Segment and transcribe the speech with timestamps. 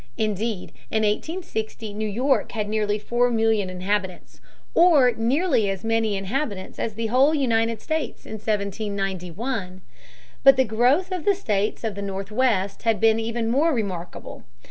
[0.17, 4.41] Indeed, in 1860 New York had nearly four million inhabitants,
[4.73, 9.31] or nearly as many inhabitants as the whole United States in 1791 (p.
[9.31, 10.41] 156).
[10.43, 14.43] But the growth of the states of the Northwest had been even more remarkable.